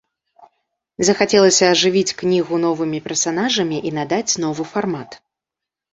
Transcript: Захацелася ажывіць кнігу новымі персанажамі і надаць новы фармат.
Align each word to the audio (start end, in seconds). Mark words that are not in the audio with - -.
Захацелася 1.09 1.65
ажывіць 1.75 2.15
кнігу 2.23 2.55
новымі 2.65 3.03
персанажамі 3.09 3.77
і 3.91 3.95
надаць 3.99 4.33
новы 4.45 4.63
фармат. 4.75 5.09